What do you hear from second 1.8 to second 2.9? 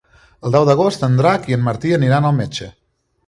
aniran al metge.